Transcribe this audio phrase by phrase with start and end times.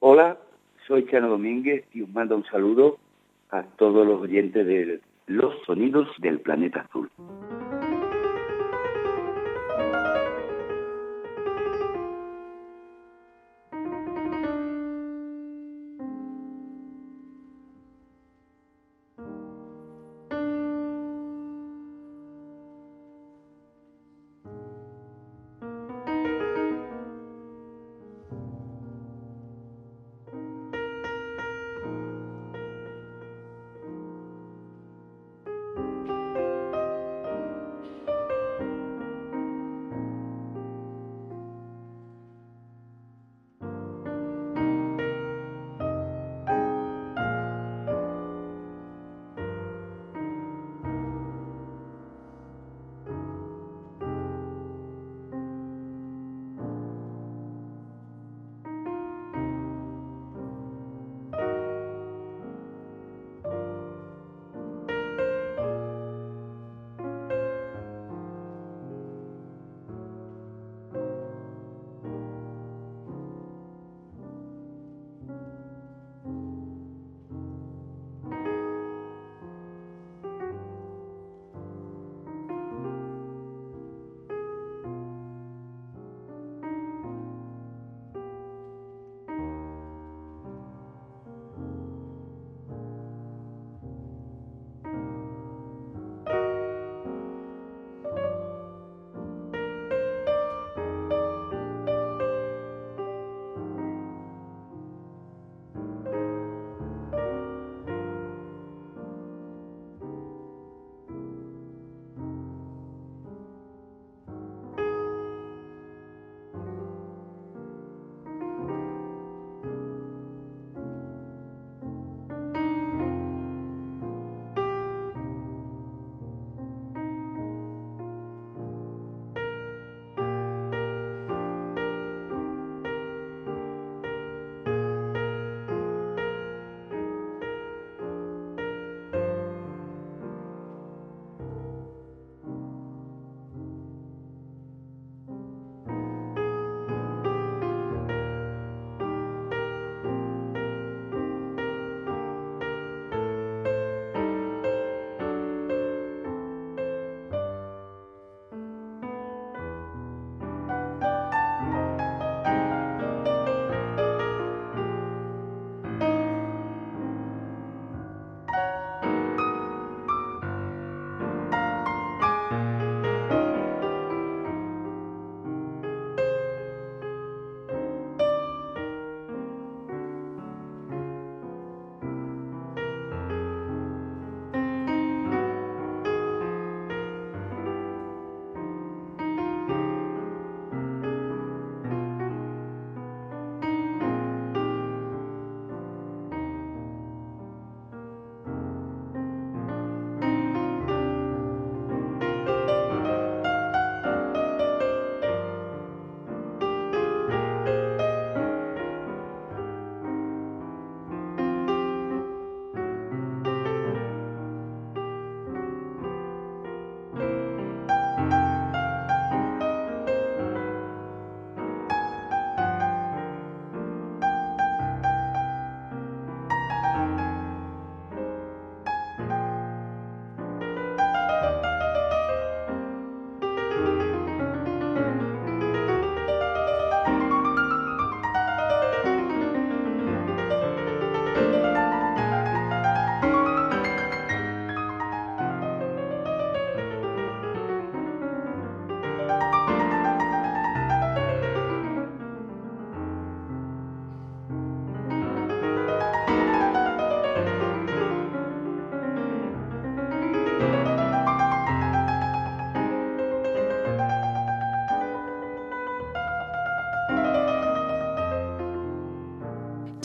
[0.00, 0.38] Hola,
[0.86, 2.98] soy Chano Domínguez y os mando un saludo
[3.50, 7.10] a todos los oyentes de Los Sonidos del Planeta Azul.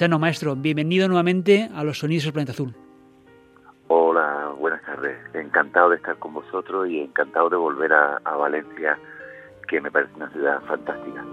[0.03, 2.75] Chano, maestro, bienvenido nuevamente a los Sonidos del Planeta Azul.
[3.87, 5.15] Hola, buenas tardes.
[5.33, 8.99] Encantado de estar con vosotros y encantado de volver a, a Valencia,
[9.65, 11.23] que me parece una ciudad fantástica.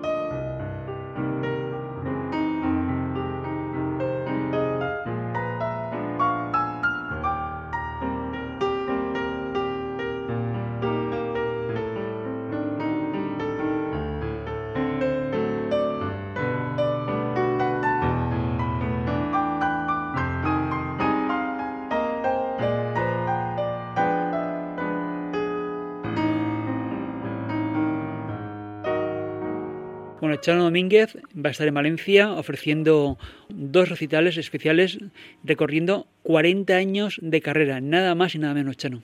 [30.37, 33.19] Chano Domínguez va a estar en Valencia ofreciendo
[33.49, 34.99] dos recitales especiales
[35.45, 39.03] recorriendo 40 años de carrera, nada más y nada menos, Chano.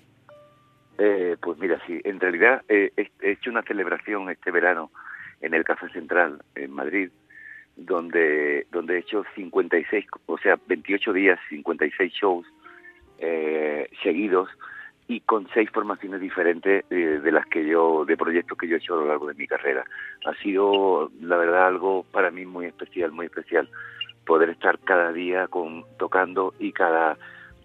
[0.98, 4.90] Eh, pues mira, sí, en realidad eh, he hecho una celebración este verano
[5.40, 7.10] en el Café Central en Madrid,
[7.76, 12.46] donde, donde he hecho 56, o sea, 28 días, 56 shows
[13.18, 14.48] eh, seguidos
[15.08, 18.78] y con seis formaciones diferentes eh, de las que yo, de proyectos que yo he
[18.78, 19.84] hecho a lo largo de mi carrera.
[20.24, 23.68] Ha sido, la verdad, algo para mí muy especial, muy especial,
[24.24, 27.16] poder estar cada día con, tocando y cada,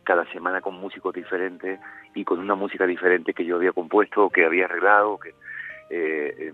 [0.04, 1.80] cada semana con músicos diferentes
[2.14, 5.30] y con una música diferente que yo había compuesto, que había arreglado, que
[5.90, 6.54] eh, eh,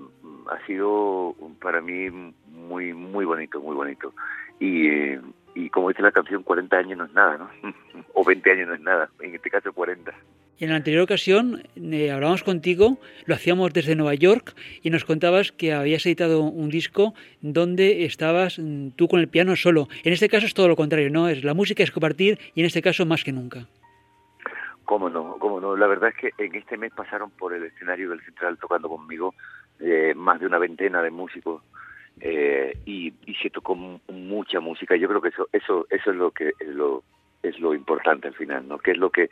[0.50, 2.10] ha sido para mí
[2.48, 4.14] muy, muy bonito, muy bonito.
[4.60, 5.16] Y,
[5.54, 7.50] y como dice la canción, 40 años no es nada, ¿no?
[8.14, 10.14] o 20 años no es nada, en este caso 40.
[10.60, 15.06] Y en la anterior ocasión eh, hablábamos contigo, lo hacíamos desde Nueva York y nos
[15.06, 19.88] contabas que habías editado un disco donde estabas mm, tú con el piano solo.
[20.04, 21.30] En este caso es todo lo contrario, ¿no?
[21.30, 23.68] Es la música es compartir y en este caso más que nunca.
[24.84, 25.76] Cómo no, cómo no.
[25.76, 29.36] La verdad es que en este mes pasaron por el escenario del Central tocando conmigo
[29.80, 31.62] eh, más de una veintena de músicos
[32.20, 34.96] eh, y, y se tocó mucha música.
[34.96, 37.04] Yo creo que eso, eso, eso es lo que lo
[37.44, 38.80] es lo importante al final, ¿no?
[38.80, 39.30] Que es lo que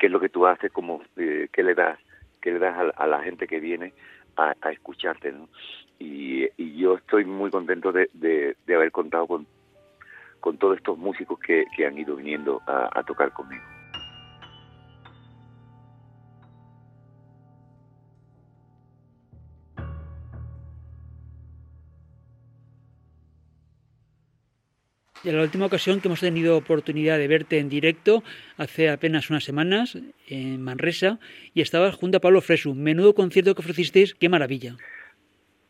[0.00, 2.00] qué es lo que tú haces, como eh, qué le das,
[2.40, 3.92] qué le das a, la gente que viene
[4.36, 5.48] a, escucharte, ¿no?
[5.98, 6.48] Y,
[6.78, 9.46] yo estoy muy contento de, de, haber contado con,
[10.40, 13.79] con todos estos músicos que han ido viniendo a tocar conmigo.
[25.22, 28.22] En la última ocasión que hemos tenido oportunidad de verte en directo,
[28.56, 31.18] hace apenas unas semanas, en Manresa,
[31.52, 32.74] y estabas junto a Pablo Fresu.
[32.74, 34.76] Menudo concierto que ofrecisteis, qué maravilla.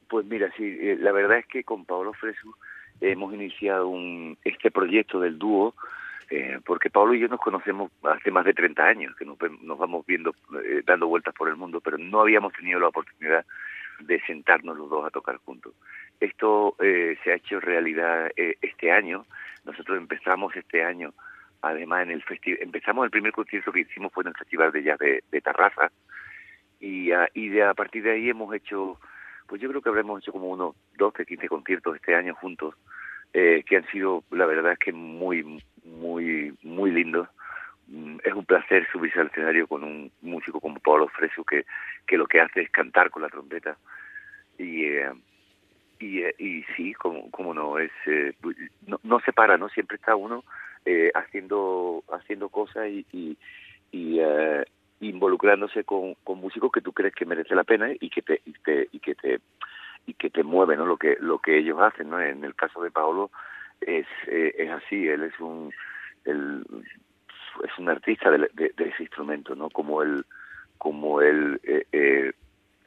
[0.09, 2.55] Pues mira, sí, eh, la verdad es que con Pablo Fresu
[3.01, 5.75] hemos iniciado un, este proyecto del dúo,
[6.31, 10.07] eh, porque Pablo y yo nos conocemos hace más de 30 años, que nos, vamos
[10.07, 10.33] viendo,
[10.65, 13.45] eh, dando vueltas por el mundo, pero no habíamos tenido la oportunidad
[13.99, 15.75] de sentarnos los dos a tocar juntos.
[16.21, 19.25] Esto eh, se ha hecho realidad eh, este año.
[19.65, 21.15] Nosotros empezamos este año,
[21.63, 24.83] además en el festival, empezamos el primer concierto que hicimos fue en el Festival de
[24.83, 25.43] Jazz de, de
[26.81, 28.99] y, a, y de, a partir de ahí hemos hecho,
[29.47, 32.75] pues yo creo que habremos hecho como unos 12, 15 conciertos este año juntos,
[33.33, 37.29] eh, que han sido, la verdad es que muy, muy, muy lindos.
[37.87, 41.65] Mm, es un placer subirse al escenario con un músico como Pablo Fresu que,
[42.07, 43.77] que lo que hace es cantar con la trompeta.
[44.59, 45.11] Y eh,
[46.01, 48.35] y, y sí, como, como no, es eh,
[48.87, 49.69] no, no se para, ¿no?
[49.69, 50.43] Siempre está uno
[50.87, 53.37] eh, haciendo haciendo cosas y, y,
[53.93, 54.65] y eh,
[55.01, 58.89] involucrándose con, músicos que tú crees que merece la pena y que te y, te,
[58.93, 59.41] y que te
[60.07, 60.87] y que te mueve, ¿no?
[60.87, 62.21] Lo que lo que ellos hacen, ¿no?
[62.21, 63.31] En el caso de Paolo
[63.83, 65.73] es eh, es así, él es un
[66.25, 66.65] el,
[67.65, 69.69] es un artista de, de, de, ese instrumento, ¿no?
[69.69, 70.25] Como él
[70.79, 72.33] como él eh, eh,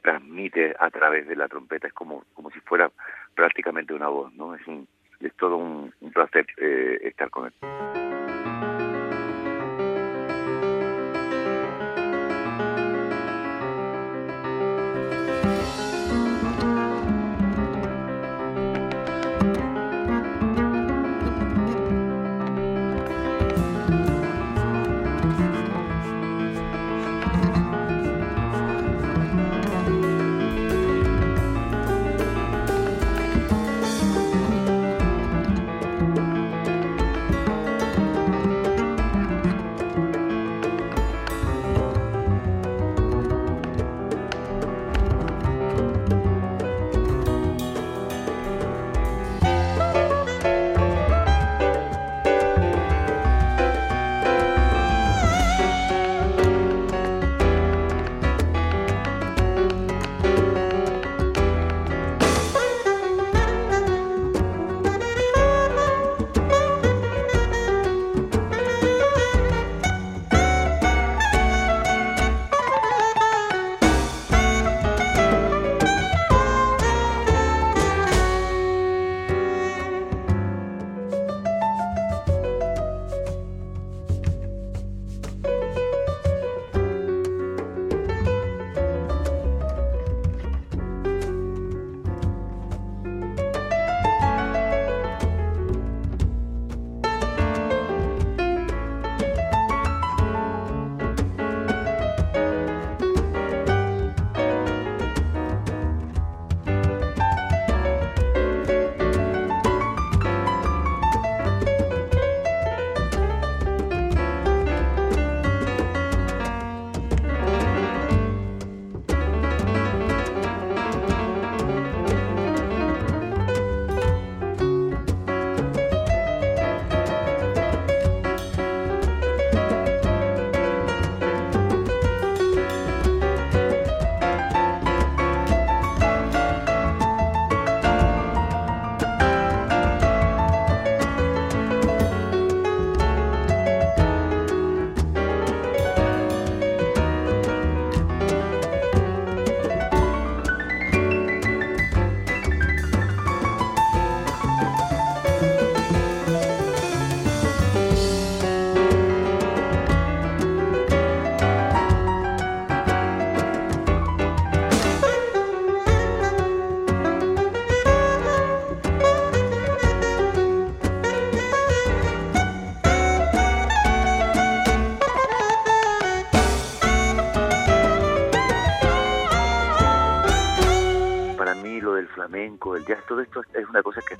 [0.04, 2.90] transmite a través de la trompeta, es como, como si fuera
[3.34, 4.54] prácticamente una voz, ¿no?
[4.54, 4.86] Es, un,
[5.20, 8.03] es todo un, un placer eh, estar con él.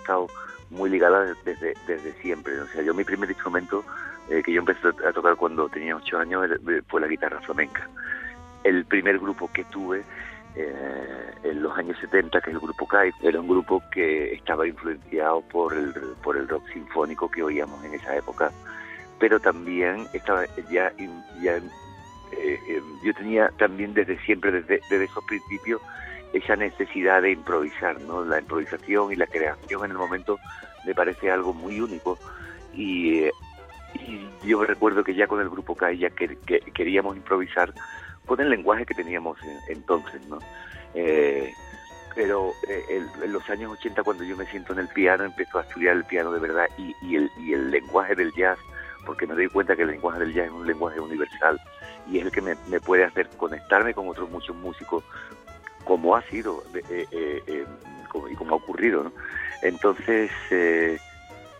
[0.04, 0.26] Estado
[0.70, 2.60] muy ligada desde, desde siempre.
[2.60, 3.84] O sea, yo mi primer instrumento
[4.28, 6.46] eh, que yo empecé a tocar cuando tenía ocho años
[6.88, 7.88] fue la guitarra flamenca.
[8.62, 10.02] El primer grupo que tuve
[10.56, 14.66] eh, en los años 70, que es el grupo CAI, era un grupo que estaba
[14.66, 15.92] influenciado por el,
[16.22, 18.50] por el rock sinfónico que oíamos en esa época,
[19.18, 20.92] pero también estaba ya,
[21.42, 25.80] ya eh, yo tenía también desde siempre, desde, desde esos principios,
[26.34, 28.24] esa necesidad de improvisar, ¿no?
[28.24, 30.38] La improvisación y la creación en el momento
[30.84, 32.18] me parece algo muy único
[32.74, 33.28] y,
[34.44, 36.36] yo recuerdo que ya con el grupo CAI ya que,
[36.74, 37.72] queríamos improvisar
[38.26, 39.38] con el lenguaje que teníamos
[39.68, 40.40] entonces, ¿no?
[40.94, 41.52] Eh,
[42.16, 45.62] pero eh, en los años 80 cuando yo me siento en el piano empiezo a
[45.62, 48.58] estudiar el piano de verdad y, el, y el lenguaje del jazz,
[49.06, 51.60] porque me doy cuenta que el lenguaje del jazz es un lenguaje universal
[52.10, 55.04] y es el que me, me puede hacer conectarme con otros muchos músicos
[55.84, 57.66] como ha sido eh, eh, eh,
[58.30, 59.04] y como ha ocurrido.
[59.04, 59.12] ¿no?
[59.62, 60.30] Entonces,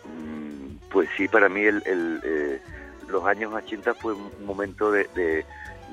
[0.04, 2.60] mm, pues sí, para mí el,
[3.08, 5.44] los años 80 fue un momento de,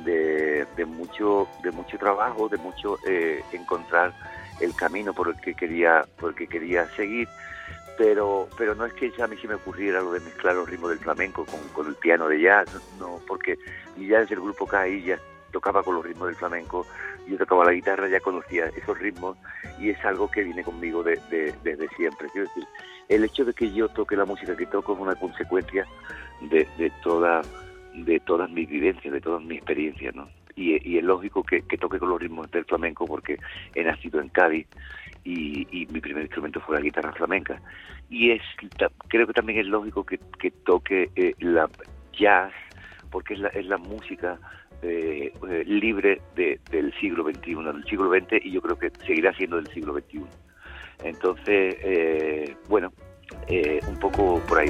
[0.05, 2.97] de, mucho de mucho trabajo, de mucho
[3.51, 4.13] encontrar
[4.59, 7.27] el camino por el que quería por el que quería seguir.
[7.97, 10.67] Pero, pero no es que ya a mí se me ocurriera lo de mezclar los
[10.67, 11.45] ritmos del flamenco
[11.75, 13.59] con, el piano de jazz, no, porque
[13.97, 15.19] ya desde el grupo KI ya
[15.51, 16.85] tocaba con los ritmos del flamenco,
[17.27, 19.37] yo tocaba la guitarra, ya conocía esos ritmos
[19.79, 22.27] y es algo que viene conmigo desde siempre.
[22.31, 22.65] Quiero decir,
[23.11, 25.85] el hecho de que yo toque la música que toco es una consecuencia
[26.49, 27.41] de, toda,
[27.93, 30.29] de todas mis vivencias, de todas mis experiencias, ¿no?
[30.55, 33.37] Y, es lógico que, toque con los ritmos del flamenco porque
[33.75, 34.67] he nacido en Cádiz
[35.23, 37.61] y, mi primer instrumento fue la guitarra flamenca.
[38.09, 38.41] Y es
[39.07, 40.17] creo que también es lógico que,
[40.65, 41.69] toque eh, la
[42.13, 42.53] jazz
[43.09, 44.39] porque es la, es la música
[44.81, 49.57] eh, eh, libre del siglo XXI, del siglo XX, y yo creo que seguirá siendo
[49.57, 50.25] del siglo XXI.
[51.03, 52.91] Entonces, eh, bueno,
[53.87, 54.69] un poco por ahí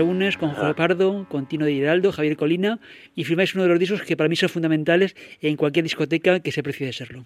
[0.00, 0.36] vamos.
[0.38, 2.78] con Jorge Pardo, con Tino de Hidalgo, Javier Colina
[3.14, 6.52] y firmáis uno de los discos que para mí son fundamentales en cualquier discoteca que
[6.52, 7.24] se precie de serlo.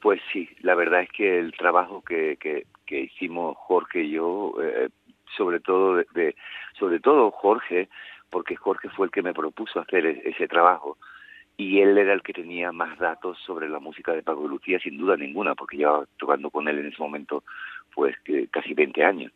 [0.00, 4.88] Pues sí, la verdad es que el trabajo que, que, hicimos Jorge y yo, eh,
[5.36, 6.34] sobre todo de,
[6.78, 7.88] sobre todo Jorge,
[8.30, 10.96] porque Jorge fue el que me propuso hacer e-, ese trabajo
[11.56, 14.78] y él era el que tenía más datos sobre la música de Paco de Lucía,
[14.78, 17.44] sin duda ninguna, porque llevaba tocando con él en ese momento
[17.94, 18.14] pues
[18.50, 19.32] casi 20 años.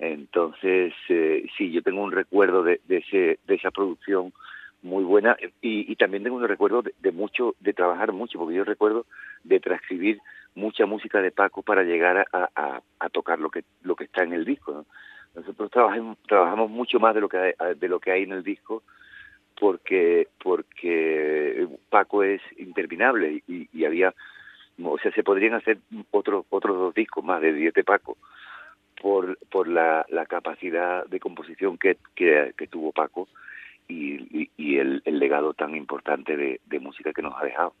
[0.00, 4.32] Entonces, eh, sí, yo tengo un recuerdo de, ese, de esa producción
[4.80, 9.04] muy buena y, también tengo un recuerdo de, mucho, de trabajar mucho, porque yo recuerdo
[9.44, 10.18] de transcribir
[10.54, 12.80] mucha música de Paco para llegar a,
[13.12, 14.86] tocar lo que lo que está en el disco.
[15.34, 18.42] Nosotros trabajamos, trabajamos mucho más de lo que hay, de lo que hay en el
[18.42, 18.82] disco
[19.60, 24.14] porque porque Paco es interminable y, y había
[24.82, 25.76] o sea se podrían hacer
[26.10, 28.16] otros otros dos discos más de 10 de Paco
[29.00, 33.28] por, por la, la capacidad de composición que, que, tuvo Paco
[33.88, 37.74] y, y, el, legado tan importante de, música que nos ha dejado.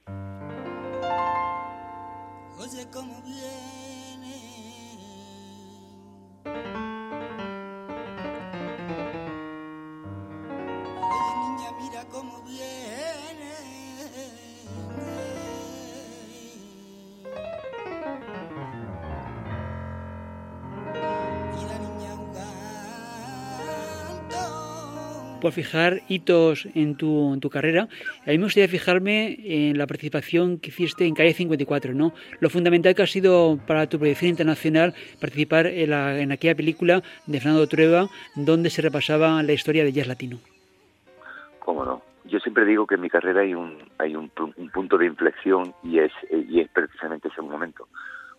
[25.40, 27.88] Por fijar hitos en tu, en tu carrera.
[28.26, 32.12] A mí me gustaría fijarme en la participación que hiciste en Calle 54, ¿no?
[32.40, 37.02] Lo fundamental que ha sido para tu proyección internacional participar en, la, en aquella película
[37.26, 40.38] de Fernando Trueba, donde se repasaba la historia del jazz latino.
[41.58, 42.02] ¿Cómo no?
[42.24, 45.98] Yo siempre digo que en mi carrera hay un, hay un, punto de inflexión y
[45.98, 47.88] es, y es precisamente ese momento,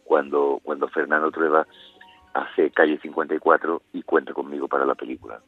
[0.05, 1.67] cuando, cuando Fernando Trueba
[2.34, 5.41] hace Calle 54 y cuenta conmigo para la película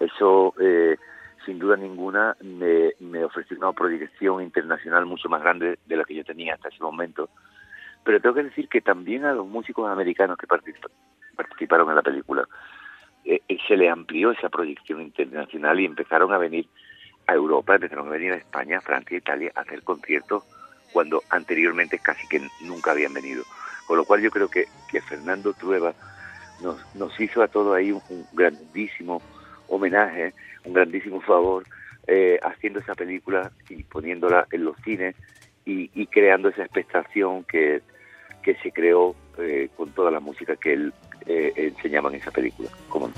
[0.00, 0.96] Eso, eh,
[1.44, 6.14] sin duda ninguna, me, me ofreció una proyección internacional mucho más grande de la que
[6.14, 7.28] yo tenía hasta ese momento.
[8.04, 12.46] Pero tengo que decir que también a los músicos americanos que participaron en la película
[13.24, 16.66] eh, eh, se le amplió esa proyección internacional y empezaron a venir
[17.26, 20.44] a Europa, empezaron a venir a España, Francia, Italia a hacer conciertos
[20.92, 23.44] cuando anteriormente casi que nunca habían venido.
[23.86, 25.92] Con lo cual yo creo que, que Fernando Trueba
[26.62, 28.00] nos, nos hizo a todo ahí un,
[28.32, 29.20] grandísimo
[29.68, 30.34] homenaje,
[30.64, 31.64] un grandísimo favor,
[32.06, 35.14] eh, haciendo esa película y poniéndola en los cines
[35.66, 37.82] y, creando esa expectación que,
[38.42, 40.94] que se creó eh, con toda la música que él
[41.26, 42.70] eh, enseñaba en esa película.
[42.88, 43.10] Como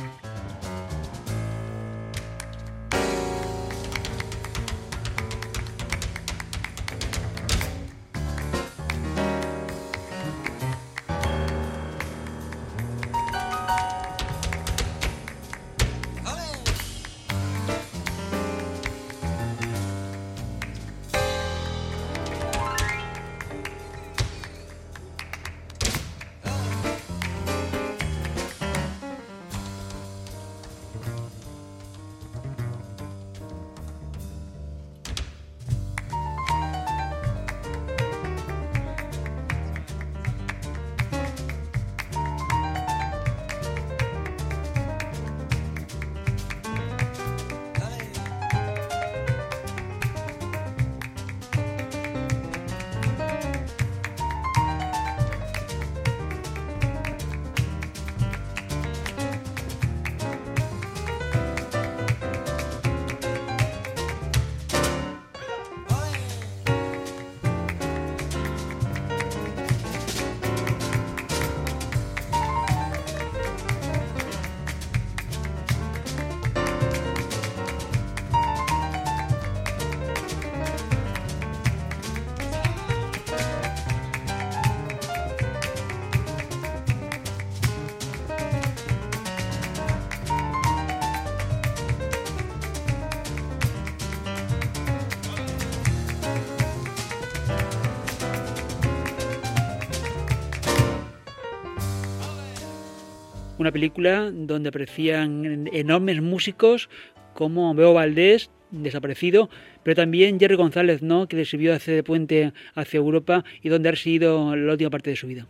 [103.61, 106.89] una película donde aparecían enormes músicos
[107.35, 109.49] como Beo Valdés, desaparecido,
[109.83, 111.27] pero también Jerry González, ¿no?
[111.27, 115.11] que le sirvió hacer de puente hacia Europa y donde ha sido la última parte
[115.11, 115.47] de su vida.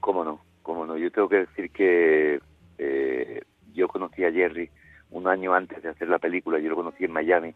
[0.00, 0.96] Cómo no, cómo no.
[0.96, 2.40] Yo tengo que decir que
[2.78, 3.42] eh,
[3.74, 4.70] yo conocí a Jerry
[5.10, 7.54] un año antes de hacer la película, yo lo conocí en Miami.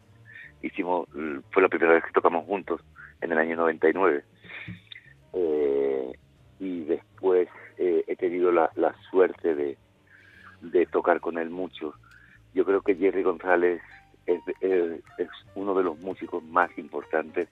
[0.61, 1.07] Hicimos,
[1.51, 2.81] fue la primera vez que tocamos juntos
[3.21, 4.23] en el año 99.
[5.33, 6.11] Eh,
[6.59, 8.69] y después eh, he tenido la,
[9.09, 11.93] suerte de, tocar con él mucho.
[12.53, 13.81] Yo creo que Jerry González
[14.25, 14.41] es,
[15.55, 17.49] uno de los músicos más importantes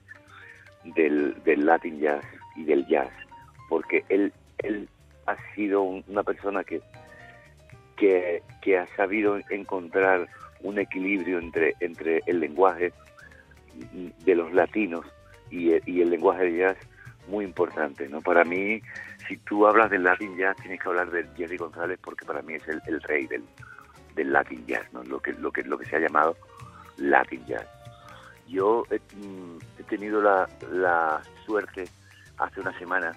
[0.84, 2.24] del, Latin jazz
[2.56, 3.10] y del jazz,
[3.68, 4.88] porque él, él
[5.26, 6.80] ha sido una persona que,
[7.96, 10.28] que, ha sabido encontrar
[10.62, 12.92] un equilibrio entre, entre el lenguaje
[14.24, 15.04] de los latinos
[15.50, 16.76] y y el lenguaje de jazz
[17.28, 18.20] muy importante, ¿no?
[18.20, 18.80] Para mí,
[19.32, 22.52] si tú hablas del Latin Jazz, tienes que hablar de Jerry González porque para mí
[22.52, 23.42] es el, rey del,
[24.14, 25.02] del Latin Jazz, ¿no?
[25.04, 26.36] Lo que, lo, que, lo que se ha llamado
[26.98, 27.66] Latin Jazz.
[28.46, 31.88] Yo he, mm, tenido la, la suerte
[32.36, 33.12] hace una semana,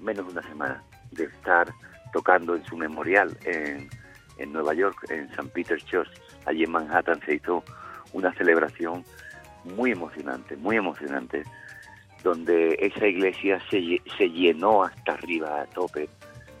[0.00, 1.70] menos de una semana, de estar
[2.14, 3.90] tocando en su memorial en,
[4.38, 5.50] en Nueva York, en St.
[5.52, 6.08] Peter's Church,
[6.46, 7.62] allí en Manhattan se hizo
[8.14, 9.04] una celebración
[9.64, 11.42] muy emocionante, muy emocionante,
[12.26, 16.08] donde esa iglesia se, se llenó hasta arriba, a tope,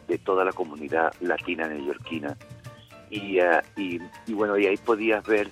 [0.06, 2.36] de toda la comunidad latina neoyorquina.
[3.10, 5.50] Y, uh, y, y, bueno, y ahí podías ver,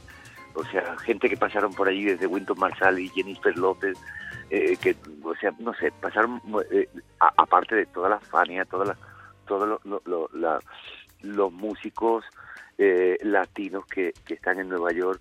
[0.54, 3.98] o sea, gente que pasaron por allí desde Winton Marshall y Jennifer López,
[4.50, 8.96] eh, que, o sea, no sé, pasaron, eh, aparte de toda la Fania, toda la,
[9.48, 10.60] todos lo, la,
[11.22, 12.24] los músicos
[12.78, 15.20] eh, latinos que, que, están en Nueva York,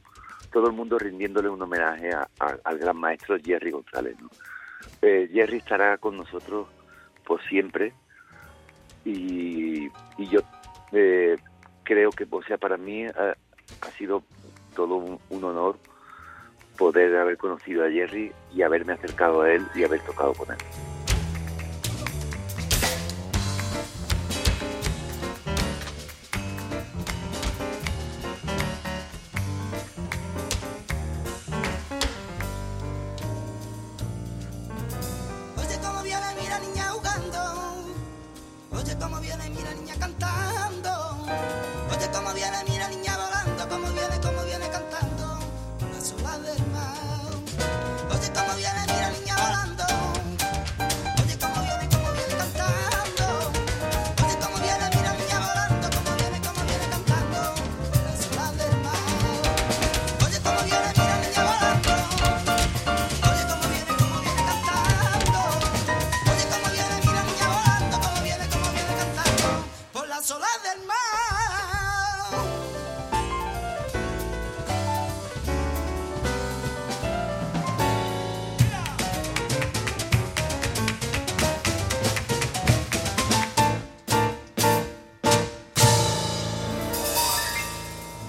[0.52, 2.30] todo el mundo rindiéndole un homenaje a,
[2.64, 4.16] al gran maestro Jerry González.
[4.22, 4.30] ¿no?
[5.02, 6.68] Eh, Jerry estará con nosotros
[7.26, 7.94] por siempre
[9.06, 10.40] y, yo
[10.92, 11.36] eh,
[11.84, 13.36] creo que, o sea, para mí ha,
[13.98, 14.24] sido
[14.76, 15.78] todo un, honor
[16.78, 20.58] poder haber conocido a Jerry y haberme acercado a él y haber tocado con él.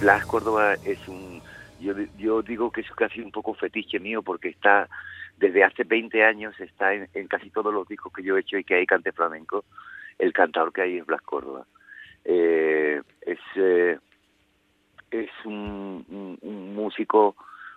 [0.05, 1.41] Blas Córdoba es un,
[1.81, 4.87] yo, yo digo que es casi un poco fetiche mío porque está,
[5.39, 8.65] desde hace 20 años está en, casi todos los discos que yo he hecho y
[8.65, 9.65] que hay cante flamenco,
[10.19, 11.65] el cantador que hay es Blas Córdoba.
[12.23, 13.99] Eh, es, eh,
[15.11, 16.39] es un,
[16.75, 17.35] músico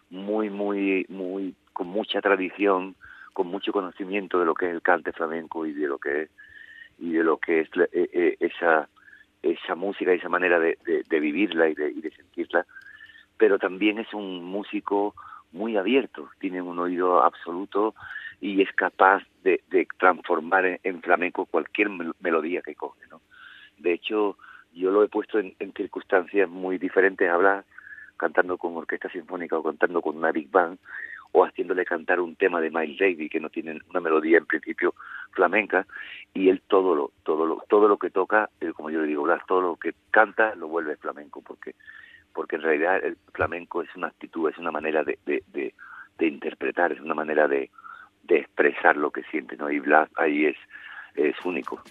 [0.10, 2.98] muy, muy, muy, con mucha tradición,
[3.32, 6.30] con mucho conocimiento de lo que es el cante flamenco y de lo que es,
[7.00, 8.90] y de lo que es eh, esa
[9.52, 12.66] esa música, esa manera de, de, vivirla y de, y de, sentirla,
[13.38, 15.16] pero también es un músico
[15.52, 17.96] muy abierto, tiene un oído absoluto
[18.42, 23.02] y es capaz de, de transformar en, flamenco cualquier melodía que coge.
[23.10, 23.22] ¿no?
[23.78, 24.38] De hecho,
[24.74, 27.66] yo lo he puesto en, en circunstancias muy diferentes, hablar
[28.18, 30.80] cantando con orquesta sinfónica o cantando con una big band,
[31.32, 34.94] o haciéndole cantar un tema de Miles Davis que no tiene una melodía en principio
[35.32, 35.86] flamenca
[36.34, 39.28] y él todo lo todo lo todo lo que toca eh, como yo le digo
[39.48, 41.76] todo lo que canta lo vuelve flamenco porque
[42.34, 45.74] porque en realidad el flamenco es una actitud es una manera de, de, de,
[46.18, 47.70] de interpretar es una manera de,
[48.24, 50.58] de expresar lo que siente no y Blas ahí es
[51.16, 51.82] es único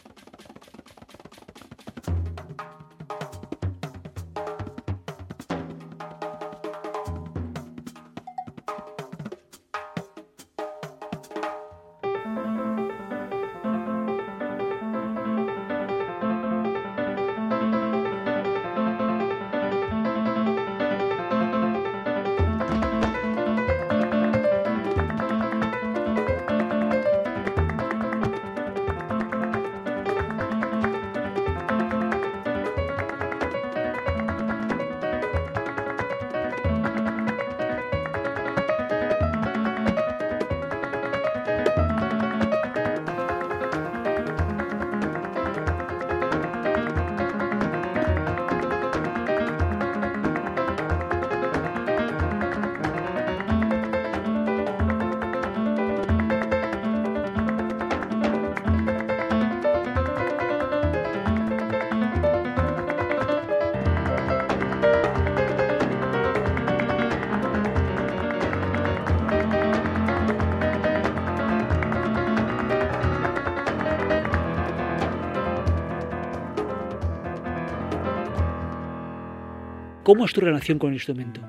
[80.06, 81.40] ¿Cómo es tu relación con el instrumento?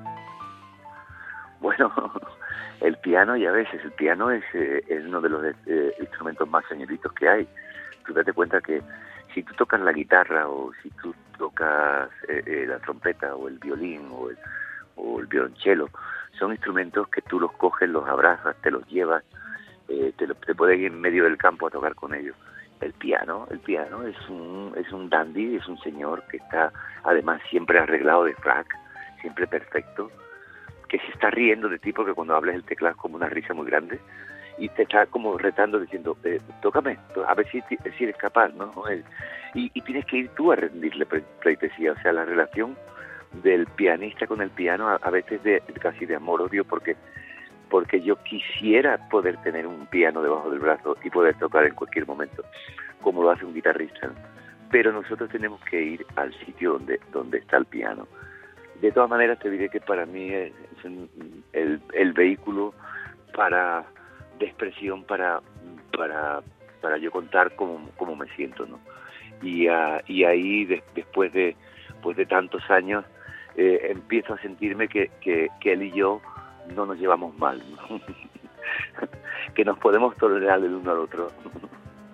[1.60, 1.92] Bueno,
[2.80, 6.64] el piano ya ves, el piano es, eh, es uno de los eh, instrumentos más
[6.68, 7.48] señoritos que hay.
[8.04, 8.82] Tú date cuenta que
[9.32, 14.08] si tú tocas la guitarra o si tú tocas eh, la trompeta o el violín
[14.10, 14.38] o el,
[14.96, 15.88] o el violonchelo,
[16.36, 19.22] son instrumentos que tú los coges, los abrazas, te los llevas,
[19.86, 22.34] te, te puedes ir en medio del campo a tocar con ellos
[22.80, 26.72] el piano, el piano es un, es un dandy, es un señor que está
[27.04, 28.66] además siempre arreglado de frac,
[29.20, 30.10] siempre perfecto,
[30.88, 33.54] que se está riendo de ti porque cuando hablas el teclado es como una risa
[33.54, 34.00] muy grande
[34.58, 37.62] y te está como retando diciendo, eh, tócame, a ver si,
[37.96, 38.72] si eres capaz, ¿no?
[39.54, 42.76] Y, y, tienes que ir tú a rendirle pleitesía, o sea, la relación
[43.42, 46.96] del pianista con el piano a, veces de casi de amor-odio porque
[47.70, 52.06] porque yo quisiera poder tener un piano debajo del brazo y poder tocar en cualquier
[52.06, 52.44] momento,
[53.02, 54.10] como lo hace un guitarrista.
[54.70, 58.06] Pero nosotros tenemos que ir al sitio donde, donde está el piano.
[58.80, 60.52] De todas maneras, te diré que para mí es
[61.52, 62.74] el, vehículo
[63.34, 63.84] para
[64.38, 65.40] de expresión para,
[65.96, 66.42] para,
[66.80, 68.66] para yo contar cómo, cómo me siento.
[68.66, 68.78] ¿no?
[69.42, 71.56] Y, uh, ahí, después de,
[72.02, 73.04] pues de tantos años,
[73.56, 75.10] eh, empiezo a sentirme que
[75.64, 76.20] él y yo
[76.74, 77.62] no nos llevamos mal,
[79.54, 81.30] que nos podemos tolerar el uno al otro.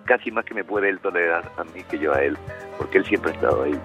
[0.05, 2.37] Casi más que me puede él tolerar a mí que yo a él,
[2.77, 3.79] porque él siempre ha estado ahí.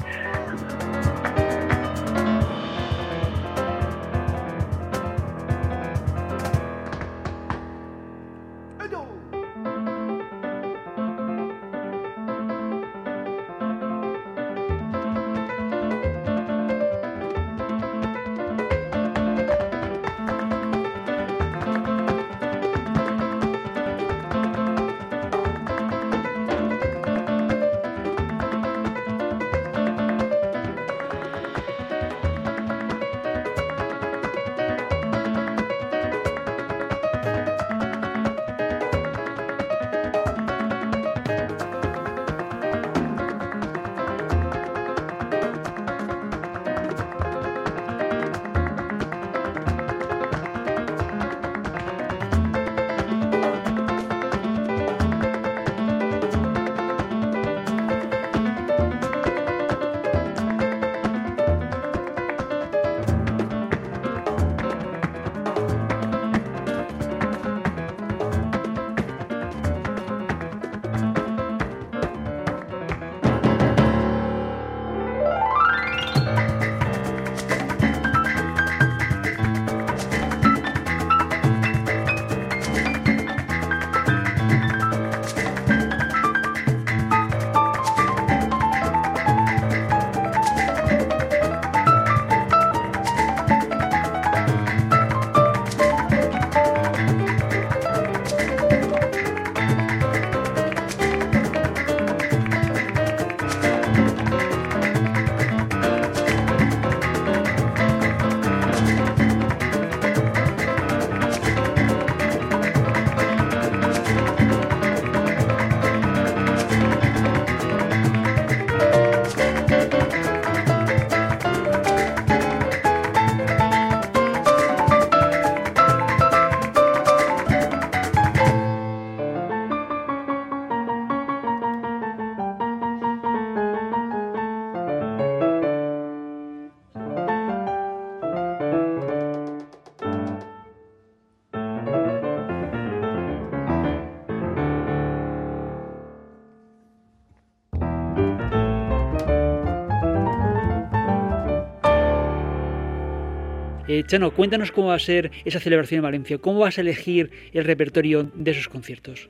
[153.93, 157.33] Eh, Chano, cuéntanos cómo va a ser esa celebración en Valencia, cómo vas a elegir
[157.53, 159.29] el repertorio de esos conciertos.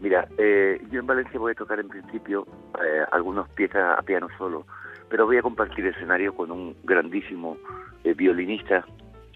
[0.00, 2.48] Mira, eh, yo en Valencia voy a tocar en principio
[2.84, 4.66] eh, algunas piezas a piano solo,
[5.08, 7.58] pero voy a compartir escenario con un grandísimo
[8.02, 8.84] eh, violinista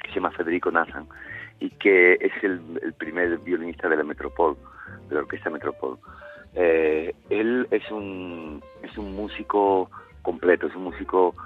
[0.03, 1.07] que se llama Federico Nazan
[1.61, 2.61] y que es el,
[2.99, 4.57] primer violinista de la Metropol,
[5.09, 5.97] de la Orquesta Metropol.
[6.57, 9.89] él es un, es un músico
[10.23, 11.37] completo, es un músico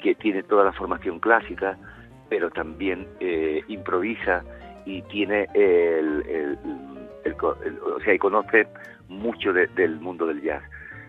[0.00, 1.76] que tiene toda la formación clásica,
[2.32, 3.06] pero también
[3.68, 4.42] improvisa
[4.86, 6.58] y tiene el
[7.40, 8.66] o sea, y conoce
[9.08, 10.62] mucho del mundo del jazz.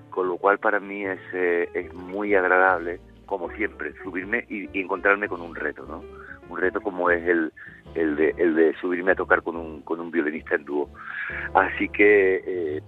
[0.09, 5.27] Con lo cual para mí es, eh, es muy agradable, como siempre, subirme y, encontrarme
[5.27, 6.03] con un reto, ¿no?
[6.49, 7.51] Un reto como es el,
[7.95, 10.89] el, de, el de subirme a tocar con un, con un violinista en dúo.
[11.53, 12.81] Así que eh,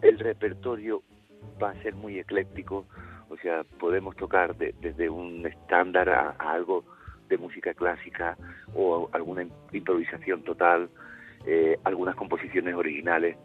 [0.00, 1.02] el repertorio
[1.62, 2.86] va a ser muy ecléctico,
[3.28, 6.84] o sea, podemos tocar desde un estándar a, algo
[7.38, 8.36] música clásica
[8.74, 10.88] o alguna improvisación total,
[11.46, 13.36] eh, algunas composiciones originales.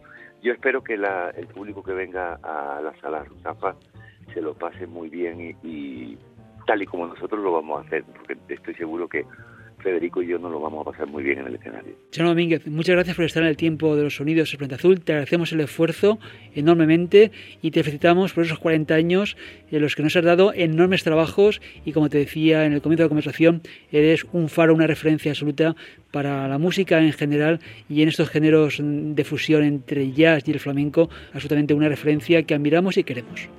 [0.41, 3.75] Yo espero que el público que venga a la sala Rusafa
[4.34, 6.17] se lo pase muy bien y,
[6.65, 9.25] tal y como nosotros lo vamos a hacer, porque estoy seguro que
[9.80, 11.94] Federico y yo nos lo vamos a pasar muy bien en el escenario.
[12.12, 15.02] Chano Domínguez, muchas gracias por estar en el tiempo de los sonidos de Planeta Azul.
[15.02, 16.20] Te agradecemos el esfuerzo
[16.54, 19.38] enormemente y te felicitamos por esos 40 años
[19.72, 23.04] en los que nos has dado enormes trabajos y como te decía en el comienzo
[23.04, 23.62] de la conversación,
[23.92, 25.76] eres un faro, una referencia absoluta
[26.12, 30.60] para la música en general y en estos géneros de fusión entre jazz y el
[30.60, 33.50] flamenco, absolutamente una referencia que admiramos y queremos.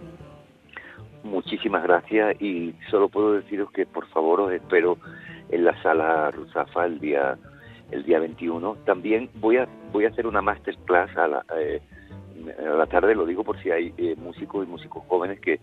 [1.22, 4.98] Muchísimas gracias y solo puedo deciros que por favor os espero
[5.50, 7.38] en la sala Rusafa el día
[7.90, 8.76] el día 21.
[8.84, 11.80] También voy a voy a hacer una masterclass a la, eh,
[12.58, 15.60] a la tarde, lo digo por si hay eh, músicos y músicos jóvenes que,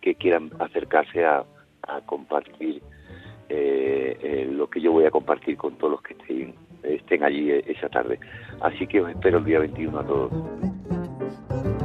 [0.00, 1.44] que quieran acercarse a,
[1.82, 2.82] a compartir
[3.48, 7.88] eh, lo que yo voy a compartir con todos los que estén, estén allí esa
[7.88, 8.18] tarde.
[8.60, 11.77] Así que os espero el día 21 a todos.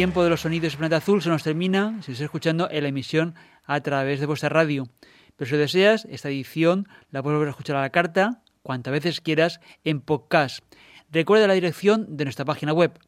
[0.00, 2.88] Tiempo de los sonidos de Planeta Azul se nos termina si estás escuchando en la
[2.88, 3.34] emisión
[3.66, 4.88] a través de vuestra radio.
[5.36, 9.20] Pero si deseas, esta edición la puedes volver a escuchar a la carta cuantas veces
[9.20, 10.64] quieras en podcast.
[11.10, 12.98] Recuerda la dirección de nuestra página web